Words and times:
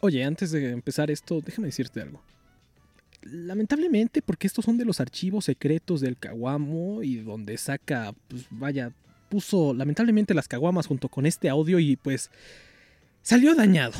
Oye, 0.00 0.24
antes 0.24 0.50
de 0.50 0.70
empezar 0.70 1.10
esto, 1.10 1.40
déjame 1.40 1.68
decirte 1.68 2.00
algo. 2.00 2.22
Lamentablemente, 3.22 4.22
porque 4.22 4.46
estos 4.46 4.64
son 4.64 4.76
de 4.76 4.84
los 4.84 5.00
archivos 5.00 5.46
secretos 5.46 6.00
del 6.00 6.16
Caguamo 6.16 7.02
y 7.02 7.16
donde 7.16 7.56
saca, 7.56 8.14
pues 8.28 8.46
vaya, 8.50 8.92
puso 9.28 9.74
lamentablemente 9.74 10.34
las 10.34 10.48
caguamas 10.48 10.86
junto 10.86 11.08
con 11.08 11.26
este 11.26 11.48
audio 11.48 11.78
y 11.78 11.96
pues 11.96 12.30
salió 13.22 13.54
dañado. 13.54 13.94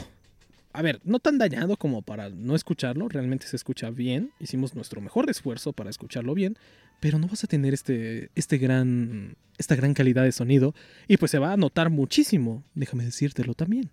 A 0.73 0.83
ver, 0.83 1.01
no 1.05 1.19
tan 1.19 1.39
dañado 1.39 1.77
como 1.77 2.03
para 2.03 2.29
no 2.29 2.55
escucharlo, 2.55 3.09
realmente 3.09 3.47
se 3.47 3.57
escucha 3.57 3.91
bien, 3.91 4.31
hicimos 4.39 4.75
nuestro 4.75 5.01
mejor 5.01 5.29
esfuerzo 5.31 5.73
para 5.73 5.89
escucharlo 5.89 6.35
bien, 6.35 6.59
pero 7.01 7.19
no 7.19 7.29
vas 7.29 7.45
a 7.45 7.47
tener 7.47 7.73
este, 7.73 8.31
este 8.35 8.59
gran, 8.59 9.37
esta 9.57 9.75
gran 9.75 9.95
calidad 9.95 10.25
de 10.25 10.33
sonido 10.33 10.75
y 11.09 11.17
pues 11.17 11.31
se 11.31 11.39
va 11.39 11.53
a 11.53 11.57
notar 11.57 11.89
muchísimo, 11.89 12.63
déjame 12.75 13.05
decírtelo 13.05 13.55
también. 13.55 13.91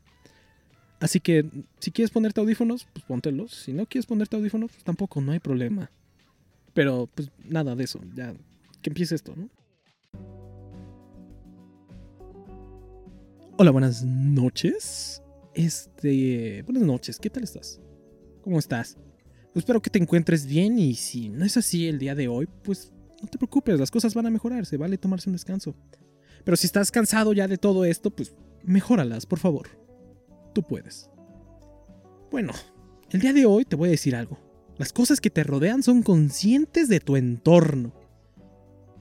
Así 1.04 1.20
que 1.20 1.46
si 1.80 1.92
quieres 1.92 2.12
ponerte 2.12 2.40
audífonos, 2.40 2.88
pues 2.94 3.04
póntelos. 3.04 3.52
Si 3.52 3.74
no 3.74 3.86
quieres 3.86 4.06
ponerte 4.06 4.38
audífonos, 4.38 4.72
pues 4.72 4.86
tampoco, 4.86 5.20
no 5.20 5.34
hay 5.34 5.40
problema. 5.40 5.92
Pero 6.74 7.10
pues 7.14 7.30
nada 7.44 7.76
de 7.76 7.84
eso, 7.84 8.00
ya 8.16 8.34
que 8.82 8.90
empiece 8.90 9.14
esto, 9.14 9.36
¿no? 9.36 9.50
Hola, 13.58 13.72
buenas 13.72 14.06
noches. 14.06 15.22
Este, 15.54 16.62
buenas 16.62 16.84
noches, 16.84 17.20
¿qué 17.20 17.30
tal 17.30 17.44
estás? 17.44 17.82
¿Cómo 18.42 18.58
estás? 18.58 18.96
Pues 19.52 19.64
espero 19.64 19.82
que 19.82 19.90
te 19.90 20.00
encuentres 20.00 20.46
bien 20.46 20.80
y 20.80 20.96
si 20.96 21.28
no 21.28 21.44
es 21.44 21.58
así 21.58 21.86
el 21.86 22.00
día 22.00 22.16
de 22.16 22.30
hoy, 22.30 22.48
pues 22.64 22.94
no 23.22 23.28
te 23.28 23.38
preocupes, 23.38 23.78
las 23.78 23.92
cosas 23.92 24.14
van 24.14 24.28
a 24.28 24.30
mejorar, 24.30 24.66
se 24.66 24.78
vale 24.78 24.98
tomarse 24.98 25.30
un 25.30 25.34
descanso. 25.34 25.76
Pero 26.46 26.56
si 26.56 26.66
estás 26.66 26.92
cansado 26.92 27.34
ya 27.34 27.50
de 27.50 27.58
todo 27.58 27.84
esto, 27.84 28.10
pues 28.10 28.34
mejóralas, 28.64 29.26
por 29.26 29.40
favor. 29.40 29.83
Tú 30.54 30.64
puedes. 30.64 31.10
Bueno, 32.32 32.54
el 33.10 33.20
día 33.20 33.34
de 33.34 33.46
hoy 33.46 33.66
te 33.66 33.76
voy 33.76 33.90
a 33.90 33.92
decir 33.92 34.16
algo. 34.16 34.40
Las 34.78 34.92
cosas 34.92 35.22
que 35.22 35.30
te 35.30 35.44
rodean 35.44 35.84
son 35.84 36.02
conscientes 36.02 36.90
de 36.90 37.00
tu 37.00 37.16
entorno. 37.16 37.94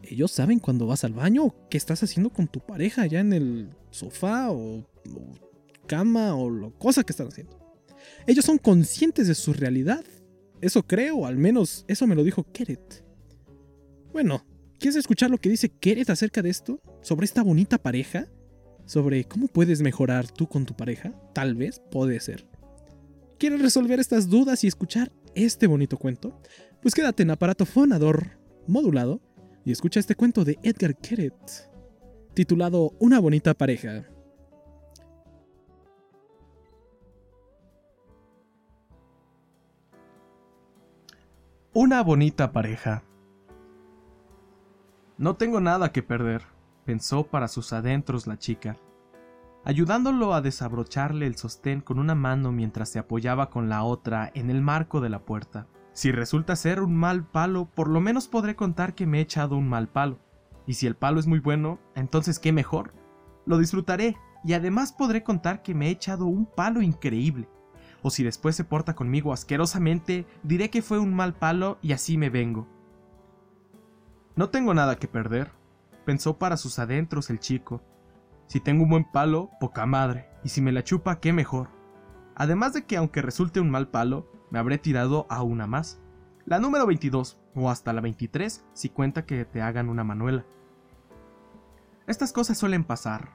Ellos 0.02 0.32
saben 0.32 0.58
cuando 0.58 0.86
vas 0.86 1.04
al 1.04 1.12
baño 1.12 1.44
o 1.44 1.68
qué 1.70 1.78
estás 1.78 2.02
haciendo 2.02 2.30
con 2.30 2.48
tu 2.48 2.60
pareja 2.60 3.06
ya 3.06 3.20
en 3.20 3.32
el 3.32 3.70
sofá 3.90 4.50
o, 4.50 4.86
cama 5.86 6.34
o 6.34 6.50
lo 6.50 6.78
cosa 6.78 7.04
que 7.04 7.12
están 7.12 7.28
haciendo. 7.28 7.58
Ellos 8.26 8.44
son 8.44 8.58
conscientes 8.58 9.28
de 9.28 9.34
su 9.34 9.52
realidad. 9.52 10.04
Eso 10.60 10.82
creo, 10.86 11.26
al 11.26 11.38
menos 11.38 11.84
eso 11.88 12.06
me 12.06 12.14
lo 12.14 12.24
dijo 12.24 12.44
Keret. 12.52 13.04
Bueno, 14.12 14.44
¿quieres 14.78 14.96
escuchar 14.96 15.30
lo 15.30 15.38
que 15.38 15.48
dice 15.48 15.68
Keret 15.70 16.10
acerca 16.10 16.42
de 16.42 16.50
esto? 16.50 16.80
Sobre 17.00 17.24
esta 17.24 17.42
bonita 17.42 17.78
pareja. 17.78 18.28
Sobre 18.84 19.24
cómo 19.24 19.48
puedes 19.48 19.80
mejorar 19.80 20.30
tú 20.30 20.48
con 20.48 20.66
tu 20.66 20.74
pareja. 20.74 21.12
Tal 21.32 21.54
vez, 21.54 21.80
puede 21.90 22.20
ser. 22.20 22.46
¿Quieres 23.38 23.60
resolver 23.60 23.98
estas 23.98 24.28
dudas 24.28 24.64
y 24.64 24.68
escuchar 24.68 25.10
este 25.34 25.66
bonito 25.66 25.96
cuento? 25.96 26.40
Pues 26.80 26.94
quédate 26.94 27.22
en 27.22 27.30
aparato 27.30 27.66
fonador 27.66 28.38
modulado 28.66 29.20
y 29.64 29.72
escucha 29.72 30.00
este 30.00 30.14
cuento 30.14 30.44
de 30.44 30.58
Edgar 30.62 30.96
Keret, 30.96 31.34
titulado 32.34 32.92
Una 32.98 33.20
bonita 33.20 33.54
pareja. 33.54 34.04
Una 41.74 42.02
bonita 42.02 42.52
pareja. 42.52 43.02
No 45.16 45.36
tengo 45.36 45.60
nada 45.60 45.90
que 45.90 46.02
perder, 46.02 46.42
pensó 46.84 47.24
para 47.24 47.48
sus 47.48 47.72
adentros 47.72 48.26
la 48.26 48.38
chica, 48.38 48.76
ayudándolo 49.64 50.34
a 50.34 50.40
desabrocharle 50.40 51.26
el 51.26 51.36
sostén 51.36 51.80
con 51.80 51.98
una 51.98 52.14
mano 52.14 52.52
mientras 52.52 52.90
se 52.90 52.98
apoyaba 52.98 53.50
con 53.50 53.68
la 53.68 53.84
otra 53.84 54.30
en 54.34 54.50
el 54.50 54.60
marco 54.62 55.00
de 55.00 55.08
la 55.08 55.24
puerta. 55.24 55.66
Si 55.92 56.10
resulta 56.10 56.56
ser 56.56 56.80
un 56.80 56.96
mal 56.96 57.26
palo, 57.26 57.66
por 57.66 57.88
lo 57.88 58.00
menos 58.00 58.26
podré 58.26 58.56
contar 58.56 58.94
que 58.94 59.06
me 59.06 59.18
he 59.18 59.22
echado 59.22 59.56
un 59.56 59.68
mal 59.68 59.88
palo. 59.88 60.18
Y 60.66 60.74
si 60.74 60.86
el 60.86 60.96
palo 60.96 61.20
es 61.20 61.26
muy 61.26 61.38
bueno, 61.38 61.78
entonces 61.94 62.38
qué 62.38 62.52
mejor. 62.52 62.94
Lo 63.44 63.58
disfrutaré 63.58 64.16
y 64.44 64.54
además 64.54 64.92
podré 64.92 65.22
contar 65.22 65.62
que 65.62 65.74
me 65.74 65.88
he 65.88 65.90
echado 65.90 66.26
un 66.26 66.46
palo 66.46 66.80
increíble. 66.80 67.48
O 68.02 68.10
si 68.10 68.24
después 68.24 68.56
se 68.56 68.64
porta 68.64 68.94
conmigo 68.94 69.32
asquerosamente, 69.32 70.26
diré 70.42 70.70
que 70.70 70.82
fue 70.82 70.98
un 70.98 71.14
mal 71.14 71.34
palo 71.34 71.78
y 71.82 71.92
así 71.92 72.16
me 72.16 72.30
vengo. 72.30 72.66
No 74.34 74.48
tengo 74.48 74.72
nada 74.72 74.96
que 74.96 75.08
perder, 75.08 75.52
pensó 76.04 76.38
para 76.38 76.56
sus 76.56 76.78
adentros 76.78 77.30
el 77.30 77.38
chico. 77.38 77.82
Si 78.46 78.60
tengo 78.60 78.84
un 78.84 78.90
buen 78.90 79.04
palo, 79.04 79.50
poca 79.60 79.86
madre, 79.86 80.28
y 80.44 80.48
si 80.48 80.60
me 80.60 80.72
la 80.72 80.84
chupa, 80.84 81.20
qué 81.20 81.32
mejor. 81.32 81.70
Además 82.34 82.72
de 82.72 82.84
que 82.84 82.96
aunque 82.96 83.22
resulte 83.22 83.60
un 83.60 83.70
mal 83.70 83.88
palo, 83.88 84.30
me 84.50 84.58
habré 84.58 84.78
tirado 84.78 85.26
a 85.30 85.42
una 85.42 85.66
más. 85.66 86.00
La 86.44 86.58
número 86.58 86.86
22, 86.86 87.38
o 87.54 87.70
hasta 87.70 87.92
la 87.92 88.00
23, 88.00 88.64
si 88.72 88.88
cuenta 88.88 89.24
que 89.24 89.44
te 89.44 89.62
hagan 89.62 89.88
una 89.88 90.04
manuela. 90.04 90.44
Estas 92.06 92.32
cosas 92.32 92.58
suelen 92.58 92.84
pasar, 92.84 93.30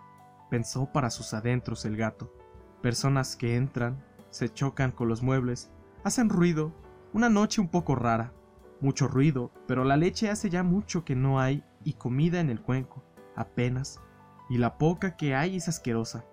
pensó 0.50 0.92
para 0.92 1.10
sus 1.10 1.34
adentros 1.34 1.86
el 1.86 1.96
gato. 1.96 2.34
Personas 2.82 3.36
que 3.36 3.56
entran, 3.56 4.04
se 4.30 4.54
chocan 4.54 4.92
con 4.92 5.08
los 5.08 5.24
muebles, 5.24 5.72
hacen 6.04 6.30
ruido, 6.30 6.74
una 7.14 7.30
noche 7.30 7.62
un 7.62 7.70
poco 7.70 7.96
rara, 7.96 8.34
mucho 8.82 9.08
ruido, 9.08 9.52
pero 9.68 9.84
la 9.84 9.98
leche 9.98 10.30
hace 10.30 10.50
ya 10.50 10.64
mucho 10.64 11.04
que 11.06 11.16
no 11.16 11.40
hay 11.40 11.64
y 11.88 11.94
comida 11.94 12.42
en 12.42 12.50
el 12.50 12.60
cuenco, 12.60 13.02
apenas, 13.34 14.02
y 14.50 14.58
la 14.58 14.78
poca 14.78 15.16
que 15.16 15.36
hay 15.36 15.56
es 15.56 15.70
asquerosa. 15.70 16.26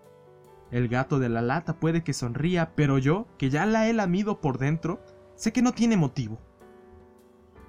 El 0.72 0.88
gato 0.88 1.20
de 1.20 1.28
la 1.28 1.42
lata 1.42 1.78
puede 1.78 2.02
que 2.02 2.12
sonría, 2.12 2.72
pero 2.74 2.98
yo, 2.98 3.28
que 3.38 3.50
ya 3.50 3.64
la 3.64 3.86
he 3.86 3.92
lamido 3.92 4.40
por 4.40 4.58
dentro, 4.58 5.00
sé 5.36 5.52
que 5.52 5.62
no 5.62 5.70
tiene 5.70 5.96
motivo. 5.96 6.40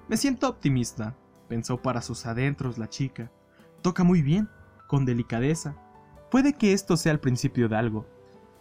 Me 0.08 0.16
siento 0.16 0.48
optimista, 0.48 1.14
pensó 1.46 1.80
para 1.80 2.02
sus 2.02 2.26
adentros 2.26 2.76
la 2.76 2.88
chica. 2.88 3.30
Toca 3.82 4.02
muy 4.02 4.20
bien, 4.20 4.48
con 4.88 5.04
delicadeza. 5.04 5.76
Puede 6.28 6.54
que 6.54 6.72
esto 6.72 6.96
sea 6.96 7.12
el 7.12 7.20
principio 7.20 7.68
de 7.68 7.76
algo. 7.76 8.04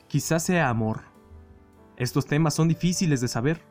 Quizás 0.08 0.44
sea 0.44 0.69
amor. 0.69 1.02
Estos 1.97 2.28
temas 2.28 2.53
son 2.53 2.68
difíciles 2.68 3.22
de 3.22 3.28
saber. 3.28 3.64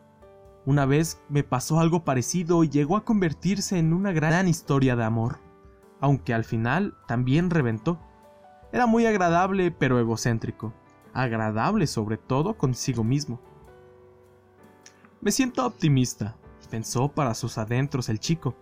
Una 0.67 0.85
vez 0.85 1.21
me 1.29 1.45
pasó 1.45 1.79
algo 1.79 2.05
parecido 2.05 2.65
y 2.65 2.71
llegó 2.71 2.97
a 2.97 3.05
convertirse 3.05 3.79
en 3.79 3.93
una 3.93 4.11
gran 4.11 4.49
historia 4.49 4.97
de 4.97 5.05
amor, 5.05 5.44
aunque 6.05 6.35
al 6.35 6.45
final 6.45 6.95
también 7.07 7.49
reventó. 7.49 7.99
Era 8.73 8.85
muy 8.85 9.07
agradable 9.07 9.71
pero 9.71 9.99
egocéntrico, 9.99 10.75
agradable 11.15 11.87
sobre 11.87 12.19
todo 12.19 12.59
consigo 12.59 13.03
mismo. 13.03 13.41
Me 15.23 15.31
siento 15.31 15.65
optimista, 15.65 16.37
pensó 16.71 17.09
para 17.09 17.33
sus 17.33 17.57
adentros 17.57 18.11
el 18.11 18.21
chico. 18.21 18.55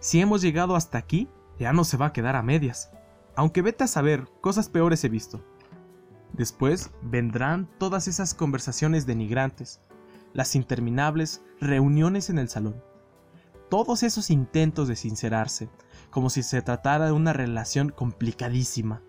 Si 0.00 0.20
hemos 0.20 0.42
llegado 0.42 0.76
hasta 0.76 0.98
aquí, 0.98 1.30
ya 1.58 1.72
no 1.72 1.84
se 1.84 1.96
va 1.96 2.06
a 2.06 2.12
quedar 2.12 2.36
a 2.36 2.42
medias. 2.42 2.90
Aunque 3.36 3.62
vete 3.62 3.84
a 3.84 3.86
saber, 3.88 4.28
cosas 4.42 4.68
peores 4.68 5.02
he 5.02 5.08
visto. 5.08 5.42
Después 6.34 6.90
vendrán 7.00 7.70
todas 7.78 8.06
esas 8.06 8.34
conversaciones 8.34 9.06
denigrantes, 9.06 9.80
las 10.34 10.54
interminables 10.54 11.42
reuniones 11.58 12.28
en 12.28 12.38
el 12.38 12.50
salón, 12.50 12.82
todos 13.70 14.02
esos 14.02 14.28
intentos 14.28 14.88
de 14.88 14.96
sincerarse, 14.96 15.70
como 16.12 16.30
si 16.30 16.44
se 16.44 16.62
tratara 16.62 17.06
de 17.06 17.12
una 17.12 17.32
relación 17.32 17.88
complicadísima, 17.88 19.02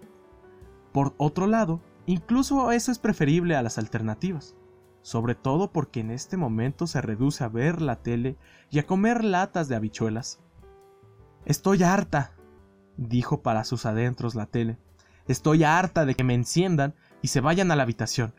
por 0.93 1.15
otro 1.17 1.47
lado, 1.47 1.81
incluso 2.05 2.71
eso 2.71 2.91
es 2.91 2.99
preferible 2.99 3.55
a 3.55 3.63
las 3.63 3.79
alternativas, 3.79 4.55
sobre 5.01 5.33
todo 5.33 5.71
porque 5.71 5.99
en 5.99 6.11
este 6.11 6.37
momento 6.37 6.85
se 6.85 7.01
reduce 7.01 7.43
a 7.43 7.49
ver 7.49 7.81
la 7.81 7.97
tele 7.97 8.37
y 8.69 8.77
a 8.79 8.85
comer 8.85 9.23
latas 9.23 9.67
de 9.67 9.75
habichuelas. 9.75 10.39
Estoy 11.45 11.81
harta, 11.81 12.35
dijo 12.95 13.41
para 13.41 13.63
sus 13.63 13.87
adentros 13.87 14.35
la 14.35 14.45
tele. 14.45 14.77
Estoy 15.27 15.63
harta 15.63 16.05
de 16.05 16.13
que 16.13 16.23
me 16.23 16.35
enciendan 16.35 16.93
y 17.23 17.29
se 17.29 17.41
vayan 17.41 17.71
a 17.71 17.75
la 17.75 17.83
habitación. 17.83 18.35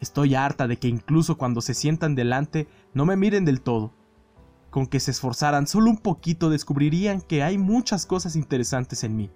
Estoy 0.00 0.34
harta 0.34 0.66
de 0.66 0.78
que 0.78 0.88
incluso 0.88 1.38
cuando 1.38 1.60
se 1.60 1.74
sientan 1.74 2.16
delante 2.16 2.66
no 2.94 3.06
me 3.06 3.16
miren 3.16 3.44
del 3.44 3.60
todo. 3.60 3.94
Con 4.72 4.88
que 4.88 4.98
se 4.98 5.12
esforzaran 5.12 5.68
solo 5.68 5.88
un 5.88 5.98
poquito 5.98 6.50
descubrirían 6.50 7.20
que 7.20 7.44
hay 7.44 7.58
muchas 7.58 8.06
cosas 8.06 8.34
interesantes 8.34 9.04
en 9.04 9.14
mí 9.14 9.30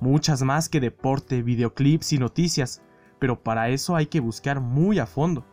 muchas 0.00 0.42
más 0.42 0.68
que 0.68 0.80
deporte, 0.80 1.42
videoclips 1.42 2.12
y 2.12 2.18
noticias, 2.18 2.82
pero 3.18 3.42
para 3.42 3.68
eso 3.68 3.96
hay 3.96 4.06
que 4.06 4.20
buscar 4.20 4.60
muy 4.60 4.98
a 4.98 5.06
fondo. 5.06 5.46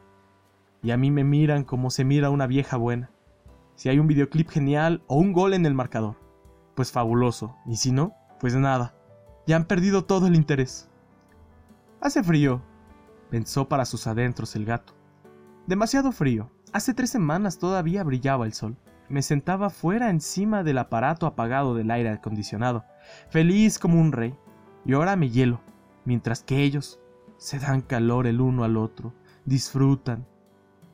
Y 0.82 0.92
a 0.92 0.98
mí 0.98 1.12
me 1.12 1.24
miran 1.24 1.64
como 1.64 1.90
se 1.90 2.04
mira 2.04 2.30
una 2.30 2.48
vieja 2.48 2.78
buena. 2.78 3.12
Si 3.76 3.90
hay 3.90 4.00
un 4.00 4.08
videoclip 4.08 4.50
genial 4.50 5.04
o 5.08 5.18
un 5.18 5.34
gol 5.34 5.54
en 5.54 5.66
el 5.66 5.74
marcador, 5.74 6.18
pues 6.76 6.92
fabuloso, 6.92 7.56
y 7.66 7.78
si 7.78 7.92
no, 7.92 8.14
pues 8.40 8.56
nada, 8.56 8.96
ya 9.46 9.56
han 9.56 9.66
perdido 9.66 10.06
todo 10.06 10.28
el 10.28 10.36
interés. 10.36 10.90
Hace 12.02 12.24
frío, 12.24 12.62
pensó 13.30 13.68
para 13.68 13.86
sus 13.86 14.08
adentros 14.08 14.56
el 14.56 14.66
gato. 14.66 14.94
Demasiado 15.68 16.12
frío. 16.12 16.50
Hace 16.72 16.94
tres 16.94 17.10
semanas 17.10 17.58
todavía 17.58 18.04
brillaba 18.04 18.46
el 18.46 18.54
sol. 18.54 18.78
Me 19.10 19.22
sentaba 19.22 19.70
fuera 19.70 20.10
encima 20.10 20.64
del 20.64 20.78
aparato 20.78 21.26
apagado 21.26 21.76
del 21.76 21.92
aire 21.92 22.10
acondicionado 22.10 22.86
feliz 23.30 23.80
como 23.80 24.00
un 24.00 24.12
rey, 24.12 24.36
y 24.86 24.94
ahora 24.94 25.16
me 25.16 25.30
hielo, 25.30 25.62
mientras 26.06 26.44
que 26.44 26.64
ellos 26.64 27.00
se 27.38 27.60
dan 27.60 27.82
calor 27.82 28.28
el 28.28 28.42
uno 28.42 28.64
al 28.64 28.78
otro, 28.78 29.14
disfrutan. 29.46 30.28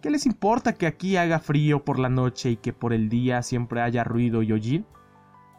¿Qué 0.02 0.10
les 0.10 0.26
importa 0.26 0.74
que 0.74 0.88
aquí 0.88 1.18
haga 1.18 1.40
frío 1.40 1.84
por 1.84 2.00
la 2.00 2.10
noche 2.10 2.52
y 2.52 2.58
que 2.58 2.74
por 2.74 2.94
el 2.94 3.10
día 3.10 3.42
siempre 3.42 3.82
haya 3.82 4.04
ruido 4.04 4.44
y 4.44 4.52
hollín? 4.52 4.86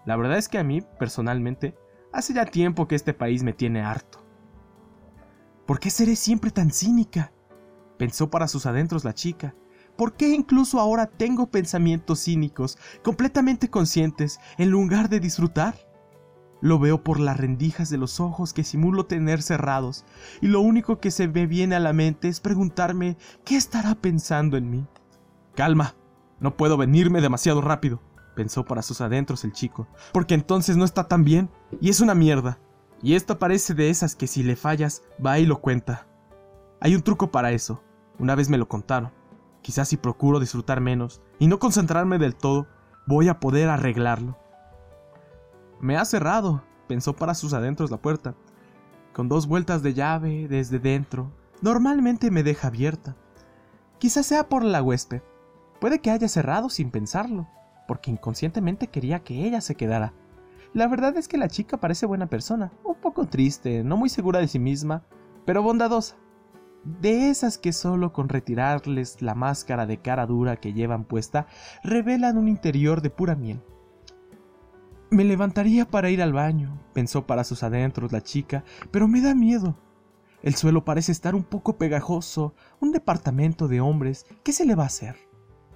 La 0.05 0.17
verdad 0.17 0.39
es 0.39 0.49
que 0.49 0.59
a 0.59 0.65
mí, 0.65 0.83
personalmente, 0.99 1.77
hace 2.13 2.33
ya 2.33 2.47
tiempo 2.47 2.87
que 2.87 2.95
este 2.95 3.13
país 3.13 3.43
me 3.43 3.53
tiene 3.53 3.83
harto. 3.83 4.25
¿Por 5.67 5.81
qué 5.81 5.91
seré 5.91 6.15
siempre 6.15 6.53
tan 6.53 6.71
cínica? 6.71 7.33
Pensó 7.99 8.31
para 8.31 8.47
sus 8.47 8.67
adentros 8.67 9.05
la 9.05 9.15
chica. 9.15 9.55
¿Por 9.97 10.13
qué 10.13 10.29
incluso 10.29 10.79
ahora 10.79 11.07
tengo 11.07 11.47
pensamientos 11.47 12.25
cínicos, 12.25 12.79
completamente 13.03 13.71
conscientes, 13.71 14.39
en 14.59 14.71
lugar 14.71 15.09
de 15.09 15.21
disfrutar? 15.21 15.75
Lo 16.61 16.79
veo 16.79 17.03
por 17.03 17.21
las 17.21 17.37
rendijas 17.37 17.91
de 17.91 17.99
los 17.99 18.21
ojos 18.21 18.53
que 18.53 18.65
simulo 18.65 19.07
tener 19.07 19.43
cerrados, 19.43 20.05
y 20.41 20.49
lo 20.49 20.61
único 20.61 21.01
que 21.01 21.11
se 21.11 21.29
me 21.29 21.47
viene 21.47 21.77
a 21.77 21.81
la 21.81 21.93
mente 21.93 22.29
es 22.29 22.41
preguntarme 22.41 23.17
qué 23.45 23.57
estará 23.57 23.95
pensando 23.95 24.57
en 24.57 24.71
mí. 24.71 24.87
Calma, 25.55 25.95
no 26.41 26.57
puedo 26.57 26.77
venirme 26.77 27.21
demasiado 27.21 27.63
rápido, 27.63 28.03
pensó 28.35 28.65
para 28.65 28.83
sus 28.83 29.01
adentros 29.01 29.45
el 29.45 29.53
chico, 29.53 29.87
porque 30.13 30.35
entonces 30.35 30.77
no 30.77 30.85
está 30.85 31.09
tan 31.09 31.25
bien, 31.25 31.51
y 31.81 31.89
es 31.89 32.01
una 32.01 32.15
mierda. 32.15 32.59
Y 33.03 33.15
esto 33.15 33.39
parece 33.39 33.75
de 33.75 33.91
esas 33.91 34.15
que 34.15 34.27
si 34.27 34.43
le 34.43 34.57
fallas, 34.57 35.03
va 35.25 35.39
y 35.39 35.47
lo 35.47 35.61
cuenta. 35.61 36.07
Hay 36.81 36.95
un 36.95 37.03
truco 37.03 37.31
para 37.31 37.53
eso, 37.53 37.83
una 38.19 38.35
vez 38.35 38.49
me 38.49 38.59
lo 38.59 38.69
contaron. 38.69 39.11
Quizás 39.67 39.89
si 39.89 39.97
procuro 39.97 40.39
disfrutar 40.39 40.81
menos 40.81 41.21
y 41.41 41.49
no 41.49 41.59
concentrarme 41.59 42.19
del 42.19 42.37
todo, 42.37 42.69
voy 43.05 43.27
a 43.27 43.41
poder 43.41 43.69
arreglarlo. 43.69 44.39
Me 45.81 45.97
ha 45.97 46.05
cerrado, 46.05 46.63
pensó 46.87 47.17
para 47.17 47.35
sus 47.35 47.53
adentros 47.53 47.91
la 47.91 47.97
puerta. 47.97 48.37
Con 49.13 49.29
dos 49.29 49.49
vueltas 49.49 49.83
de 49.83 49.93
llave 49.93 50.47
desde 50.47 50.79
dentro, 50.79 51.33
normalmente 51.63 52.31
me 52.31 52.45
deja 52.45 52.69
abierta. 52.69 53.17
Quizás 53.99 54.27
sea 54.27 54.49
por 54.49 54.63
la 54.63 54.85
huésped. 54.85 55.23
Puede 55.81 55.99
que 55.99 56.13
haya 56.13 56.29
cerrado 56.29 56.71
sin 56.71 56.93
pensarlo, 56.93 57.49
porque 57.89 58.13
inconscientemente 58.13 58.87
quería 58.87 59.25
que 59.25 59.49
ella 59.49 59.61
se 59.61 59.75
quedara. 59.75 60.13
La 60.75 60.87
verdad 60.87 61.17
es 61.17 61.27
que 61.27 61.39
la 61.39 61.49
chica 61.49 61.81
parece 61.81 62.07
buena 62.07 62.29
persona, 62.29 62.71
un 62.85 62.95
poco 63.01 63.27
triste, 63.27 63.83
no 63.83 63.97
muy 63.97 64.11
segura 64.11 64.39
de 64.39 64.47
sí 64.47 64.61
misma, 64.61 65.03
pero 65.45 65.61
bondadosa. 65.61 66.15
De 66.87 67.31
esas 67.31 67.59
que 67.59 67.73
solo 67.73 68.13
con 68.13 68.29
retirarles 68.29 69.21
la 69.21 69.35
máscara 69.35 69.87
de 69.87 69.99
cara 69.99 70.25
dura 70.25 70.55
que 70.57 70.73
llevan 70.73 71.03
puesta 71.03 71.49
revelan 71.83 72.39
un 72.39 72.47
interior 72.47 73.03
de 73.03 73.11
pura 73.11 73.35
miel. 73.35 73.61
Me 75.11 75.25
levantaría 75.25 75.85
para 75.85 76.11
ir 76.11 76.23
al 76.23 76.33
baño, 76.33 76.81
pensó 76.93 77.27
para 77.27 77.43
sus 77.43 77.65
adentros 77.65 78.13
la 78.13 78.21
chica, 78.21 78.63
pero 78.93 79.09
me 79.09 79.21
da 79.21 79.35
miedo. 79.35 79.77
El 80.45 80.55
suelo 80.55 80.85
parece 80.85 81.11
estar 81.11 81.35
un 81.35 81.43
poco 81.43 81.77
pegajoso, 81.77 82.55
un 82.79 82.93
departamento 82.93 83.67
de 83.67 83.81
hombres, 83.81 84.25
¿qué 84.45 84.53
se 84.53 84.65
le 84.65 84.77
va 84.77 84.85
a 84.85 84.87
hacer? 84.87 85.17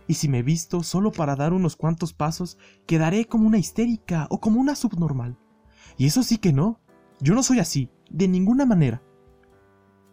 Y 0.07 0.15
si 0.15 0.29
me 0.29 0.45
visto 0.45 0.85
solo 0.85 1.11
para 1.11 1.35
dar 1.35 1.53
unos 1.53 1.75
cuantos 1.75 2.13
pasos, 2.13 2.57
quedaré 2.87 3.25
como 3.25 3.49
una 3.49 3.59
histérica 3.59 4.29
o 4.31 4.39
como 4.39 4.61
una 4.61 4.77
subnormal. 4.77 5.37
Y 5.97 6.07
eso 6.07 6.23
sí 6.23 6.39
que 6.39 6.53
no, 6.53 6.79
yo 7.21 7.35
no 7.35 7.43
soy 7.43 7.59
así, 7.59 7.91
de 8.11 8.29
ninguna 8.29 8.65
manera. 8.65 9.03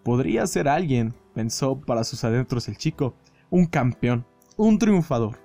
Podría 0.07 0.47
ser 0.47 0.69
alguien, 0.69 1.13
pensó 1.33 1.81
para 1.81 2.05
sus 2.05 2.23
adentros 2.23 2.69
el 2.69 2.77
chico, 2.77 3.13
un 3.49 3.65
campeón, 3.65 4.25
un 4.55 4.79
triunfador. 4.79 5.37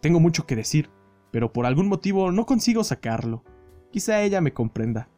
Tengo 0.00 0.18
mucho 0.18 0.44
que 0.44 0.56
decir, 0.56 0.90
pero 1.30 1.52
por 1.52 1.66
algún 1.66 1.86
motivo 1.86 2.32
no 2.32 2.44
consigo 2.44 2.82
sacarlo. 2.82 3.44
Quizá 3.92 4.20
ella 4.22 4.40
me 4.40 4.52
comprenda. 4.52 5.08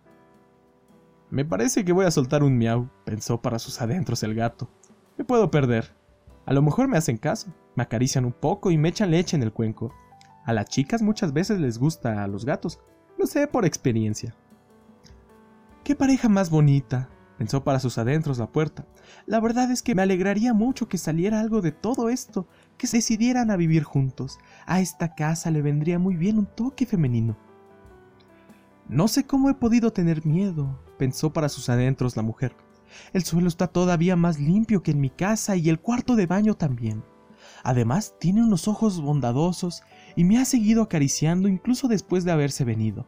Me 1.30 1.46
parece 1.46 1.82
que 1.82 1.94
voy 1.94 2.04
a 2.04 2.10
soltar 2.10 2.42
un 2.42 2.58
miau, 2.58 2.90
pensó 3.06 3.40
para 3.40 3.58
sus 3.58 3.80
adentros 3.80 4.22
el 4.22 4.34
gato. 4.34 4.68
Me 5.16 5.24
puedo 5.24 5.50
perder. 5.50 5.96
A 6.44 6.52
lo 6.52 6.60
mejor 6.60 6.86
me 6.86 6.98
hacen 6.98 7.16
caso, 7.16 7.54
me 7.76 7.84
acarician 7.84 8.26
un 8.26 8.34
poco 8.34 8.70
y 8.70 8.76
me 8.76 8.90
echan 8.90 9.12
leche 9.12 9.34
en 9.34 9.42
el 9.42 9.54
cuenco. 9.54 9.94
A 10.44 10.52
las 10.52 10.66
chicas 10.66 11.00
muchas 11.00 11.32
veces 11.32 11.58
les 11.58 11.78
gusta 11.78 12.22
a 12.22 12.28
los 12.28 12.44
gatos, 12.44 12.80
lo 13.16 13.26
sé 13.26 13.46
por 13.46 13.64
experiencia. 13.64 14.36
¡Qué 15.84 15.96
pareja 15.96 16.28
más 16.28 16.50
bonita! 16.50 17.08
Pensó 17.40 17.64
para 17.64 17.80
sus 17.80 17.96
adentros 17.96 18.36
la 18.36 18.52
puerta. 18.52 18.84
La 19.24 19.40
verdad 19.40 19.70
es 19.70 19.82
que 19.82 19.94
me 19.94 20.02
alegraría 20.02 20.52
mucho 20.52 20.88
que 20.88 20.98
saliera 20.98 21.40
algo 21.40 21.62
de 21.62 21.72
todo 21.72 22.10
esto, 22.10 22.46
que 22.76 22.86
se 22.86 22.98
decidieran 22.98 23.50
a 23.50 23.56
vivir 23.56 23.82
juntos. 23.82 24.38
A 24.66 24.82
esta 24.82 25.14
casa 25.14 25.50
le 25.50 25.62
vendría 25.62 25.98
muy 25.98 26.16
bien 26.16 26.36
un 26.36 26.44
toque 26.44 26.84
femenino. 26.84 27.38
No 28.90 29.08
sé 29.08 29.24
cómo 29.24 29.48
he 29.48 29.54
podido 29.54 29.90
tener 29.90 30.26
miedo, 30.26 30.84
pensó 30.98 31.32
para 31.32 31.48
sus 31.48 31.70
adentros 31.70 32.14
la 32.14 32.22
mujer. 32.22 32.54
El 33.14 33.24
suelo 33.24 33.48
está 33.48 33.68
todavía 33.68 34.16
más 34.16 34.38
limpio 34.38 34.82
que 34.82 34.90
en 34.90 35.00
mi 35.00 35.08
casa 35.08 35.56
y 35.56 35.70
el 35.70 35.80
cuarto 35.80 36.16
de 36.16 36.26
baño 36.26 36.56
también. 36.56 37.02
Además, 37.64 38.16
tiene 38.20 38.42
unos 38.42 38.68
ojos 38.68 39.00
bondadosos 39.00 39.82
y 40.14 40.24
me 40.24 40.36
ha 40.36 40.44
seguido 40.44 40.82
acariciando 40.82 41.48
incluso 41.48 41.88
después 41.88 42.24
de 42.24 42.32
haberse 42.32 42.66
venido. 42.66 43.06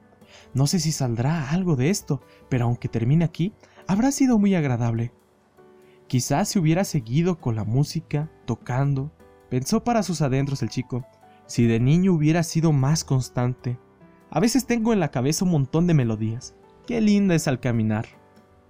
No 0.55 0.67
sé 0.67 0.81
si 0.81 0.91
saldrá 0.91 1.51
algo 1.51 1.77
de 1.77 1.91
esto, 1.91 2.23
pero 2.49 2.65
aunque 2.65 2.89
termine 2.89 3.27
aquí, 3.27 3.53
habrá 3.87 4.13
sido 4.13 4.39
muy 4.39 4.55
agradable. 4.55 5.13
Quizás 6.07 6.51
si 6.51 6.59
hubiera 6.59 6.85
seguido 6.85 7.41
con 7.41 7.57
la 7.57 7.65
música, 7.65 8.31
tocando, 8.45 9.13
pensó 9.49 9.83
para 9.85 10.03
sus 10.03 10.21
adentros 10.21 10.63
el 10.63 10.69
chico, 10.69 11.07
si 11.47 11.67
de 11.67 11.81
niño 11.81 12.13
hubiera 12.13 12.43
sido 12.43 12.73
más 12.73 13.05
constante. 13.05 13.79
A 14.31 14.41
veces 14.41 14.67
tengo 14.67 14.93
en 14.93 15.01
la 15.01 15.11
cabeza 15.11 15.45
un 15.45 15.51
montón 15.51 15.87
de 15.87 15.95
melodías. 15.95 16.55
Qué 16.87 17.01
linda 17.01 17.35
es 17.35 17.49
al 17.49 17.61
caminar. 17.61 18.07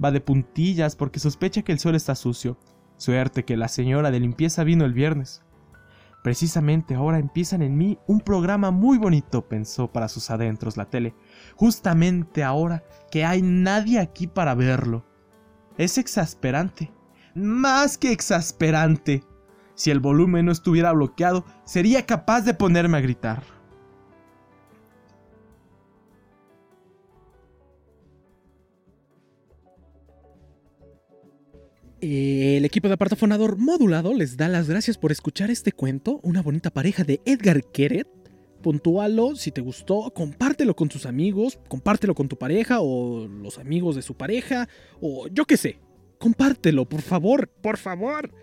Va 0.02 0.10
de 0.10 0.20
puntillas 0.20 0.96
porque 0.96 1.20
sospecha 1.20 1.62
que 1.62 1.72
el 1.72 1.78
suelo 1.78 1.96
está 1.96 2.14
sucio. 2.14 2.58
Suerte 2.96 3.44
que 3.44 3.56
la 3.56 3.68
señora 3.68 4.10
de 4.10 4.20
limpieza 4.20 4.64
vino 4.64 4.84
el 4.84 4.92
viernes. 4.92 5.42
Precisamente 6.22 6.94
ahora 6.94 7.18
empiezan 7.18 7.62
en 7.62 7.76
mí 7.76 7.98
un 8.06 8.20
programa 8.20 8.70
muy 8.70 8.96
bonito, 8.96 9.48
pensó 9.48 9.90
para 9.90 10.08
sus 10.08 10.30
adentros 10.30 10.76
la 10.76 10.84
tele, 10.84 11.16
justamente 11.56 12.44
ahora 12.44 12.84
que 13.10 13.24
hay 13.24 13.42
nadie 13.42 13.98
aquí 13.98 14.28
para 14.28 14.54
verlo. 14.54 15.04
Es 15.78 15.98
exasperante, 15.98 16.92
más 17.34 17.98
que 17.98 18.12
exasperante. 18.12 19.24
Si 19.74 19.90
el 19.90 19.98
volumen 19.98 20.46
no 20.46 20.52
estuviera 20.52 20.92
bloqueado, 20.92 21.44
sería 21.64 22.06
capaz 22.06 22.42
de 22.42 22.54
ponerme 22.54 22.98
a 22.98 23.00
gritar. 23.00 23.42
El 32.02 32.64
equipo 32.64 32.88
de 32.88 32.94
apartafonador 32.94 33.58
modulado 33.58 34.12
les 34.12 34.36
da 34.36 34.48
las 34.48 34.68
gracias 34.68 34.98
por 34.98 35.12
escuchar 35.12 35.52
este 35.52 35.70
cuento, 35.70 36.18
una 36.24 36.42
bonita 36.42 36.72
pareja 36.72 37.04
de 37.04 37.20
Edgar 37.24 37.62
Keret. 37.62 38.08
Puntúalo, 38.60 39.36
si 39.36 39.52
te 39.52 39.60
gustó, 39.60 40.12
compártelo 40.12 40.74
con 40.74 40.88
tus 40.88 41.06
amigos, 41.06 41.60
compártelo 41.68 42.16
con 42.16 42.26
tu 42.26 42.36
pareja 42.36 42.80
o 42.80 43.28
los 43.28 43.56
amigos 43.58 43.94
de 43.94 44.02
su 44.02 44.16
pareja, 44.16 44.68
o 45.00 45.28
yo 45.28 45.44
qué 45.44 45.56
sé. 45.56 45.78
Compártelo, 46.18 46.88
por 46.88 47.02
favor, 47.02 47.48
por 47.48 47.76
favor. 47.76 48.34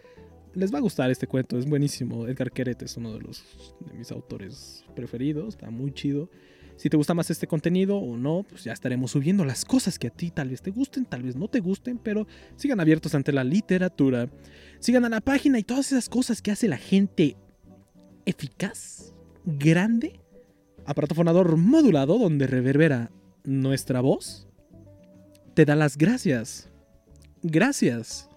Les 0.54 0.74
va 0.74 0.78
a 0.78 0.82
gustar 0.82 1.12
este 1.12 1.28
cuento, 1.28 1.58
es 1.58 1.66
buenísimo. 1.66 2.30
Edgar 2.30 2.54
Keret 2.54 2.82
es 2.82 2.96
uno 2.96 3.12
de, 3.12 3.20
los, 3.20 3.44
de 3.82 3.94
mis 3.94 4.10
autores 4.14 4.86
preferidos, 4.96 5.56
está 5.56 5.70
muy 5.70 5.92
chido. 5.92 6.30
Si 6.80 6.90
te 6.90 6.96
gusta 6.96 7.14
más 7.14 7.30
este 7.30 7.46
contenido 7.46 7.98
o 7.98 8.16
no, 8.16 8.46
pues 8.48 8.64
ya 8.64 8.72
estaremos 8.72 9.12
subiendo 9.12 9.44
las 9.44 9.66
cosas 9.66 10.00
que 10.00 10.08
a 10.08 10.12
ti 10.12 10.32
tal 10.32 10.48
vez 10.48 10.62
te 10.62 10.72
gusten, 10.72 11.04
tal 11.04 11.24
vez 11.24 11.36
no 11.36 11.50
te 11.50 11.60
gusten, 11.60 11.98
pero 11.98 12.26
sigan 12.56 12.80
abiertos 12.80 13.14
ante 13.16 13.34
la 13.34 13.44
literatura. 13.44 14.30
Sigan 14.80 15.04
a 15.04 15.10
la 15.10 15.20
página 15.20 15.60
y 15.60 15.64
todas 15.64 15.92
esas 15.92 16.08
cosas 16.08 16.42
que 16.42 16.52
hace 16.52 16.70
la 16.70 16.78
gente 16.78 17.36
eficaz, 18.26 19.14
grande, 19.44 20.22
aparato 20.86 21.16
fonador 21.16 21.58
modulado 21.58 22.18
donde 22.18 22.48
reverbera 22.48 23.12
nuestra 23.44 24.00
voz. 24.00 24.48
Te 25.56 25.66
da 25.66 25.76
las 25.76 25.98
gracias. 25.98 26.70
Gracias. 27.44 28.29